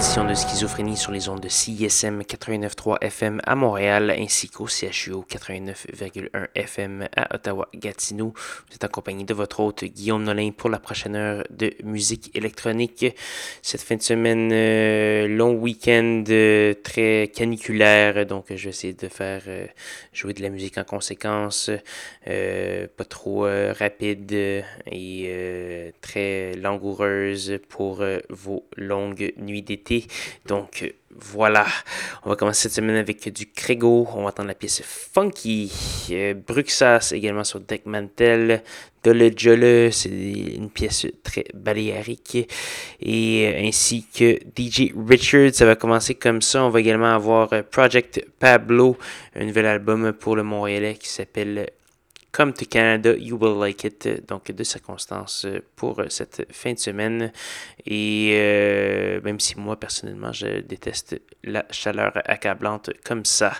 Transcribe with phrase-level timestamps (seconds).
[0.00, 6.48] De Schizophrénie sur les ondes de CISM 89.3 FM à Montréal ainsi qu'au CHUO 89.1
[6.54, 8.32] FM à Ottawa-Gatineau.
[8.32, 13.04] Vous êtes accompagné de votre hôte Guillaume Nolin pour la prochaine heure de musique électronique.
[13.60, 19.08] Cette fin de semaine, euh, long week-end euh, très caniculaire, donc je vais essayer de
[19.08, 19.66] faire euh,
[20.14, 21.70] jouer de la musique en conséquence,
[22.24, 23.42] pas trop
[23.78, 24.32] rapide
[24.86, 29.89] et très langoureuse pour vos longs nuit d'été.
[30.46, 31.66] Donc voilà,
[32.24, 34.06] on va commencer cette semaine avec du Crego.
[34.14, 35.70] On va entendre la pièce Funky.
[36.10, 38.62] Euh, Bruxas également sur Deck Mantel.
[39.04, 42.48] Jole, c'est une pièce très baléarique.
[43.00, 46.64] Et euh, ainsi que DJ Richard, ça va commencer comme ça.
[46.64, 48.96] On va également avoir euh, Project Pablo,
[49.34, 51.70] un nouvel album pour le Montréalais qui s'appelle
[52.32, 54.26] Come to Canada, You Will Like It.
[54.28, 57.32] Donc, deux circonstances pour cette fin de semaine.
[57.86, 63.52] Et euh, même si moi, personnellement, je déteste la chaleur accablante comme ça.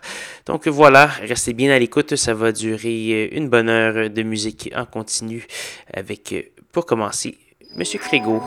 [0.47, 2.17] Donc voilà, restez bien à l'écoute.
[2.17, 5.47] Ça va durer une bonne heure de musique en continu
[5.93, 7.39] avec, pour commencer,
[7.77, 8.43] Monsieur Crégo.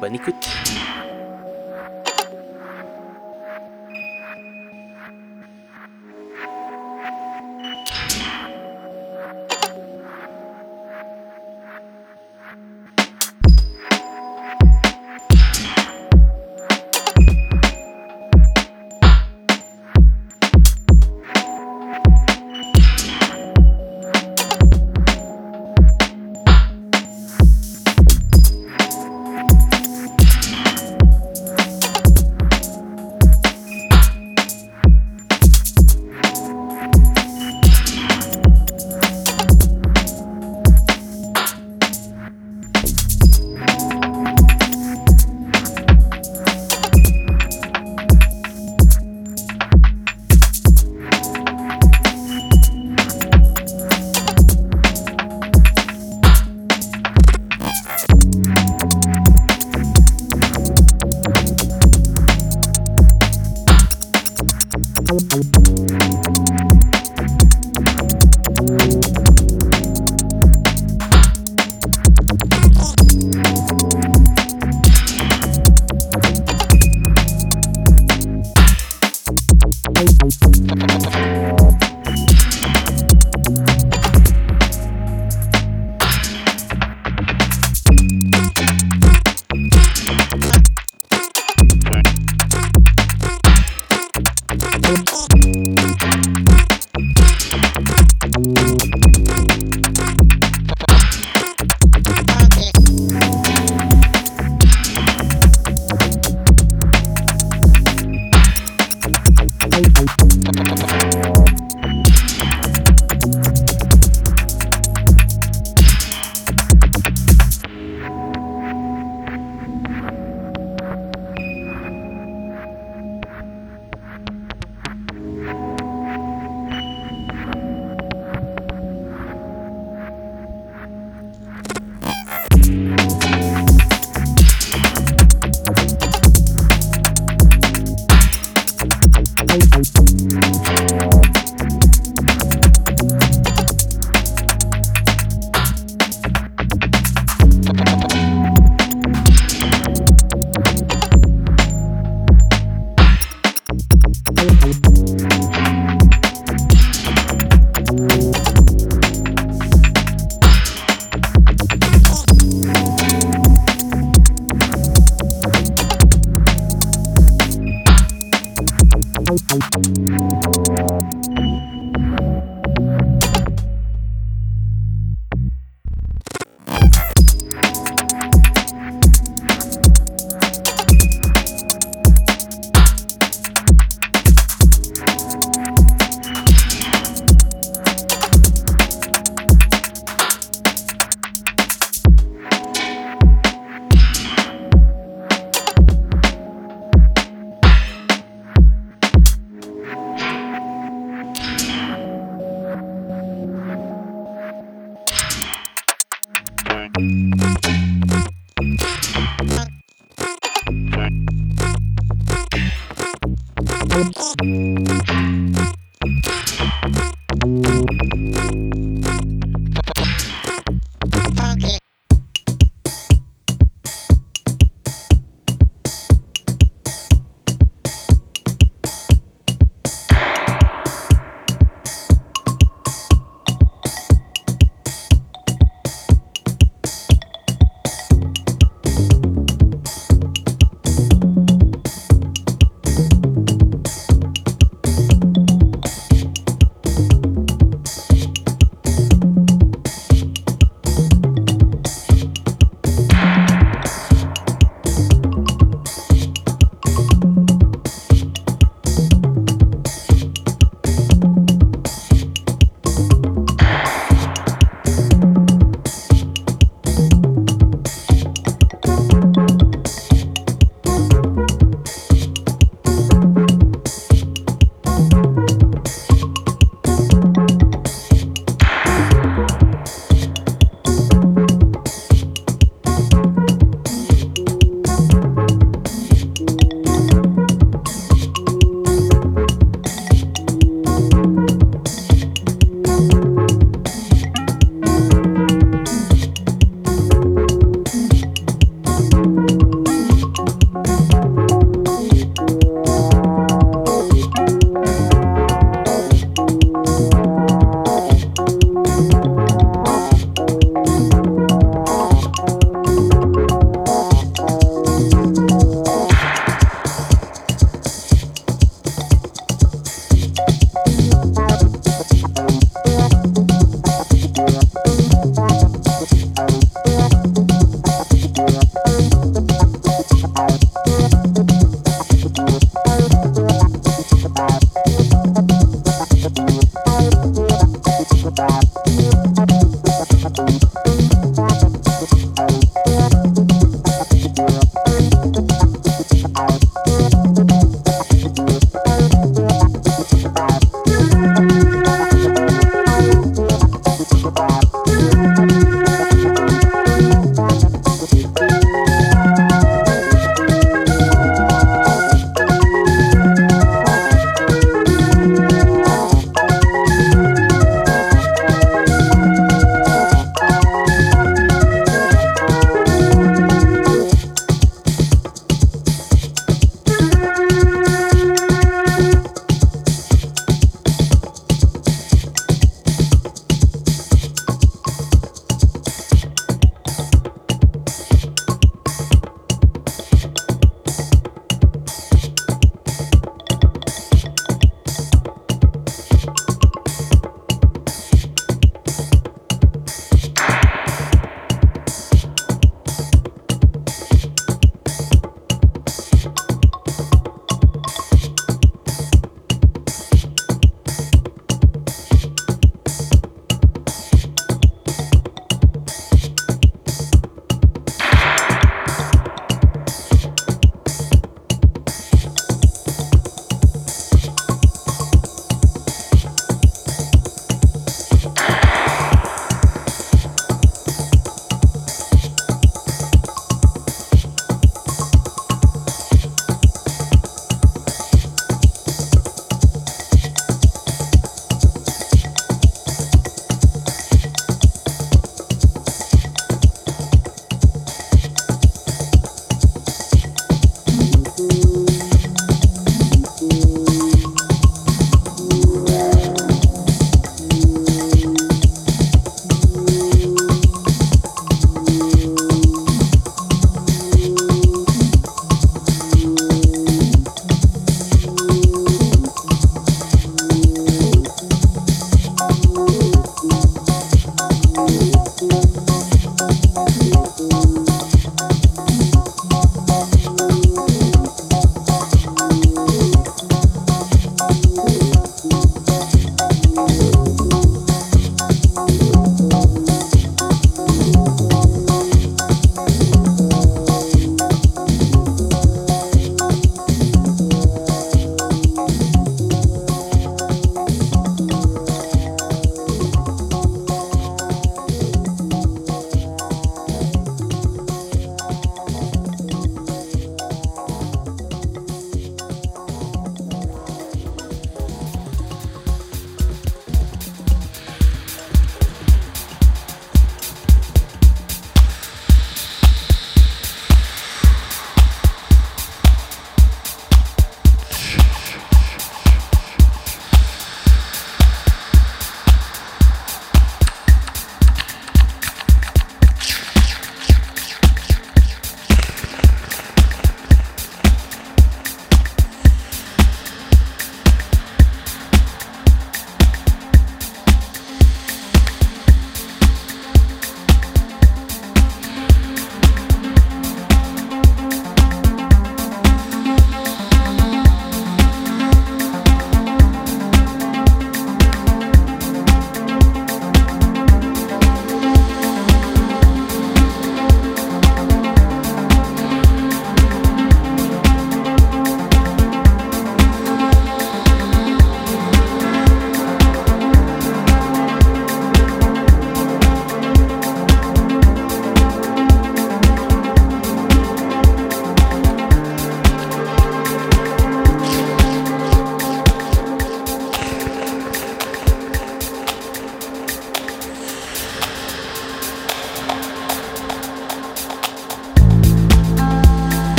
[0.00, 0.48] Bonne écoute.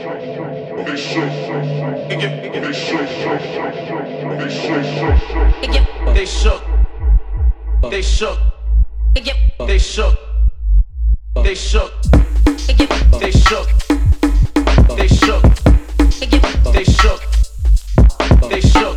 [0.00, 1.28] They shook.
[1.34, 1.92] They shook.
[2.08, 3.02] They shook.
[6.06, 6.62] They shook.
[7.82, 8.38] They shook.
[9.66, 9.78] They shook.
[9.78, 10.16] They shook.
[11.34, 11.90] They shook.
[13.20, 13.68] They shook.
[14.96, 15.42] They shook.
[16.72, 17.20] They shook.
[18.48, 18.89] They shook.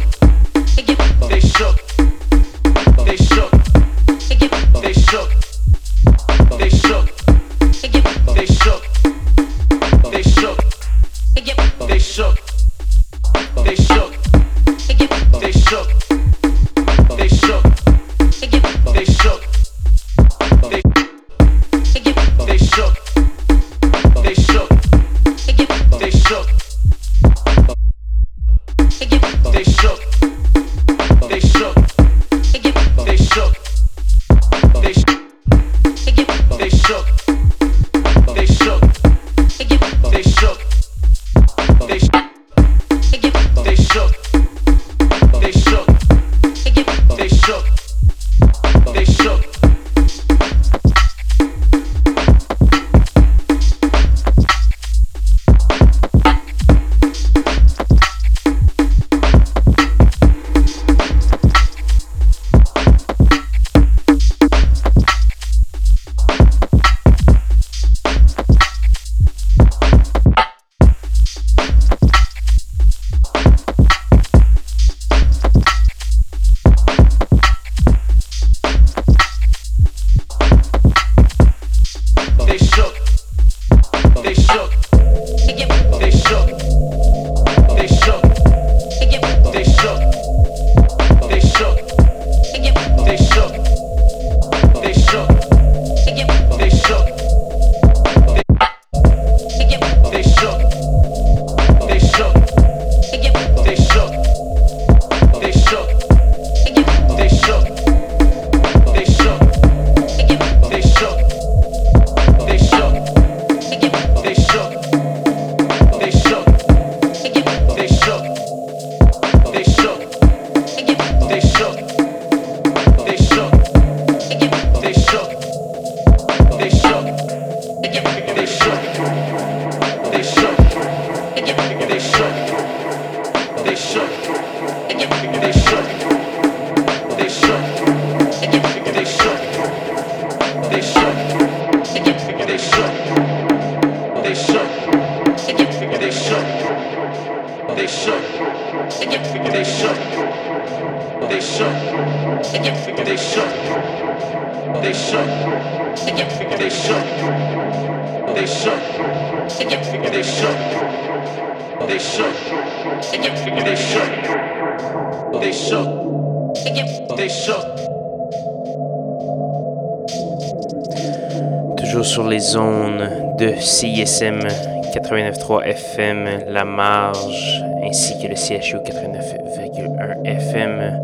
[174.93, 181.01] 89.3 FM, La Marge, ainsi que le CHU 89.1 FM.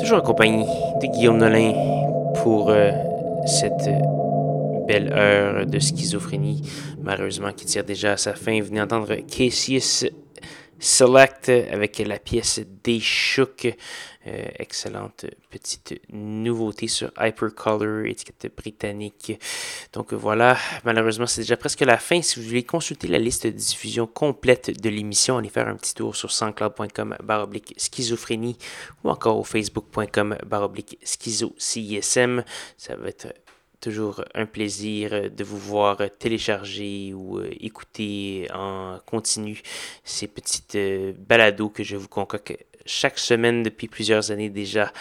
[0.00, 0.66] Toujours en compagnie
[1.00, 1.72] de Guillaume Nolin
[2.42, 2.90] pour euh,
[3.46, 3.88] cette
[4.88, 6.62] belle heure de schizophrénie,
[7.00, 8.60] malheureusement qui tire déjà à sa fin.
[8.60, 10.06] Venez d'entendre Cassius
[10.80, 12.60] Select avec la pièce
[13.00, 13.76] Shook.
[14.26, 19.40] Euh, excellente petite nouveauté sur Hypercolor, étiquette britannique.
[19.94, 22.20] Donc voilà, malheureusement c'est déjà presque la fin.
[22.20, 25.94] Si vous voulez consulter la liste de diffusion complète de l'émission, allez faire un petit
[25.94, 28.58] tour sur soundcloud.com baroblique schizophrénie
[29.04, 32.44] ou encore au facebook.com baroblique schizo CISM.
[32.76, 33.28] Ça va être
[33.80, 39.62] toujours un plaisir de vous voir télécharger ou écouter en continu
[40.04, 40.78] ces petites
[41.18, 42.56] balados que je vous concocte
[42.86, 44.92] chaque semaine depuis plusieurs années déjà.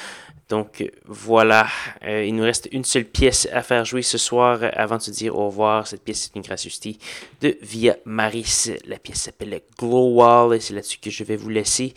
[0.50, 1.68] Donc voilà,
[2.04, 5.12] euh, il nous reste une seule pièce à faire jouer ce soir avant de se
[5.12, 5.86] dire au revoir.
[5.86, 6.98] Cette pièce est une gracieuseté
[7.42, 8.72] de Via Maris.
[8.88, 11.94] La pièce s'appelle Glow Wall et c'est là-dessus que je vais vous laisser.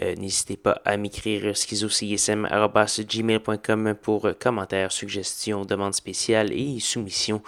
[0.00, 7.42] Euh, N'hésitez pas à m'écrire schizocism.gmail.com pour commentaires, suggestions, demandes spéciales et soumissions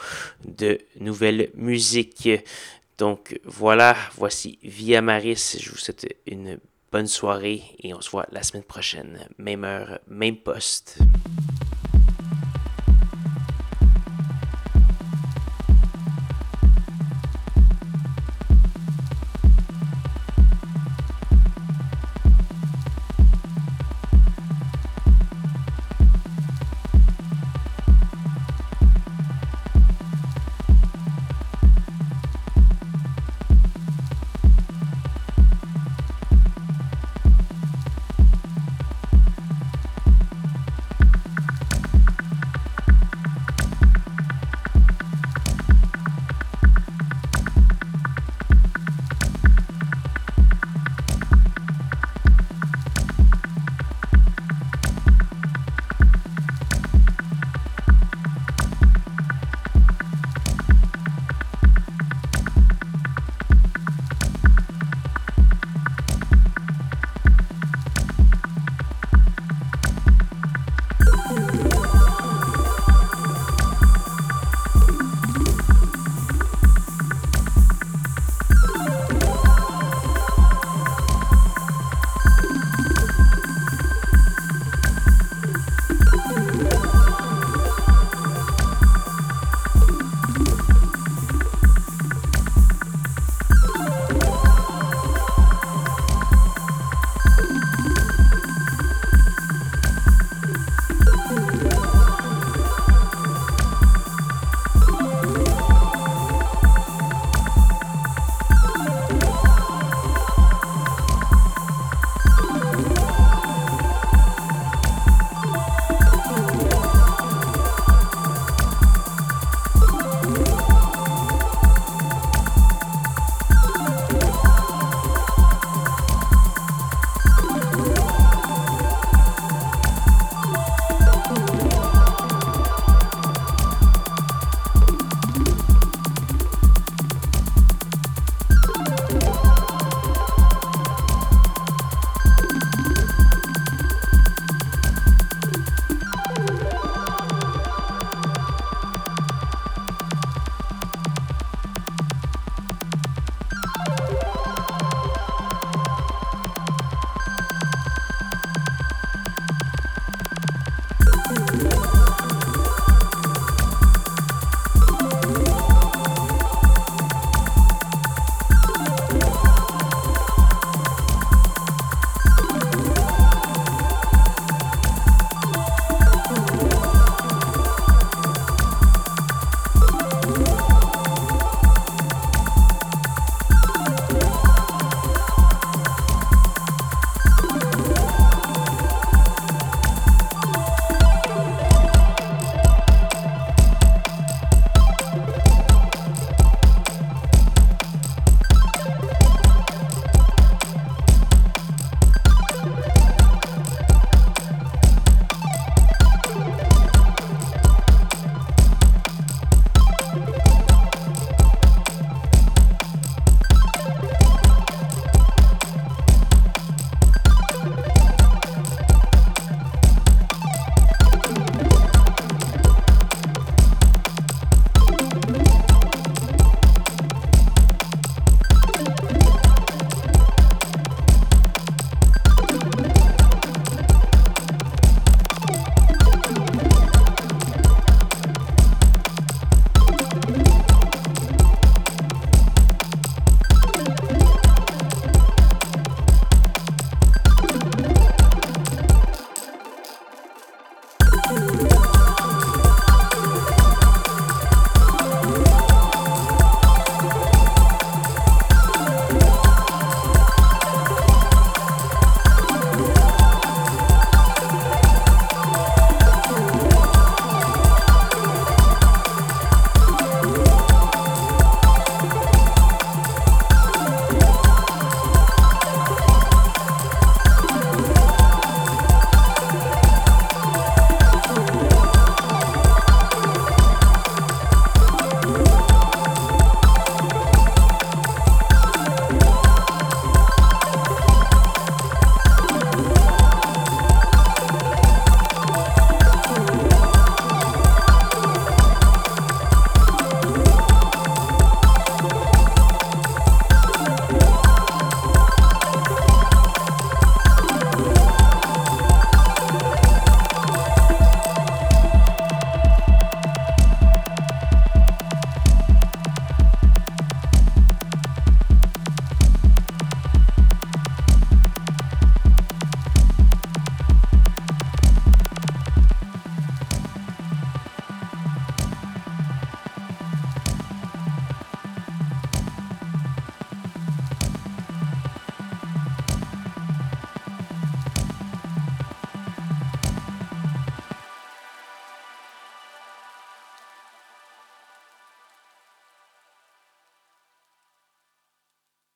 [0.45, 2.29] de nouvelles musiques.
[2.99, 5.57] Donc voilà, voici Via Maris.
[5.61, 6.59] Je vous souhaite une
[6.91, 9.29] bonne soirée et on se voit la semaine prochaine.
[9.39, 10.99] Même heure, même poste.